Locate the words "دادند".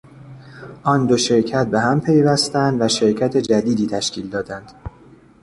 4.29-4.71